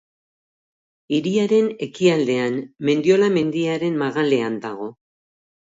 Hiriaren 1.17 1.67
ekialdean, 1.89 2.59
Mendiola 2.91 3.29
mendiaren 3.37 4.03
magalean 4.03 4.61
dago. 4.69 4.93